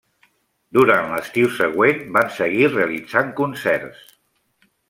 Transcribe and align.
Durant 0.77 1.11
l'estiu 1.11 1.51
següent 1.59 2.01
van 2.17 2.33
seguir 2.39 2.73
realitzant 2.73 3.33
concerts. 3.43 4.05